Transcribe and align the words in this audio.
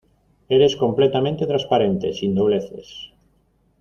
eres 0.49 0.75
completamente 0.77 1.45
transparente, 1.45 2.11
sin 2.11 2.33
dobleces. 2.33 3.13